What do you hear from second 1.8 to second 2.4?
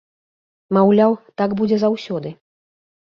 заўсёды.